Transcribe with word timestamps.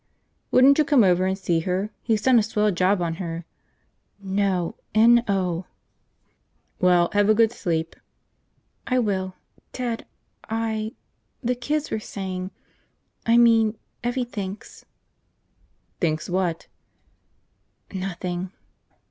"Wouldn't 0.49 0.79
you 0.79 0.83
come 0.83 1.03
over 1.03 1.27
and 1.27 1.37
see 1.37 1.59
her? 1.59 1.91
He's 2.01 2.23
done 2.23 2.39
a 2.39 2.41
swell 2.41 2.71
job 2.71 3.03
on 3.03 3.17
her...." 3.21 3.45
"No. 4.19 4.73
N 4.95 5.23
O." 5.27 5.65
"Well, 6.79 7.11
have 7.13 7.29
a 7.29 7.35
good 7.35 7.51
sleep." 7.51 7.95
"I 8.87 8.97
will. 8.97 9.35
Ted... 9.73 10.07
I... 10.49 10.93
The 11.43 11.53
kids 11.53 11.91
were 11.91 11.99
saying... 11.99 12.49
I 13.27 13.37
mean, 13.37 13.77
Evvie 14.03 14.27
thinks..." 14.27 14.85
"Thinks 16.01 16.31
what?" 16.31 16.65
"Nothing." 17.93 18.51